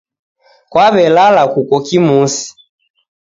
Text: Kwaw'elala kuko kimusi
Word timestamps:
Kwaw'elala 0.71 1.43
kuko 1.53 1.75
kimusi 1.85 2.45